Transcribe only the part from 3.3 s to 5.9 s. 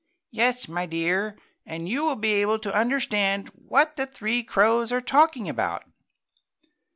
what the three crows are talking about."